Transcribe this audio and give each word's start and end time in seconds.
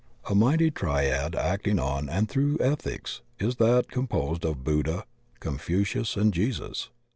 A 0.27 0.33
mighty 0.33 0.71
Triad 0.71 1.35
acting 1.35 1.77
on 1.77 2.09
and 2.09 2.27
through 2.27 2.57
ethics 2.59 3.21
is 3.39 3.57
that 3.57 3.91
composed 3.91 4.43
of 4.43 4.63
Buddha, 4.63 5.05
Confucius, 5.39 6.15
and 6.15 6.33
Jesus. 6.33 6.89